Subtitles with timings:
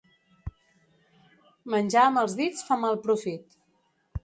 [1.75, 3.57] Menjar amb els dits fa mal profit.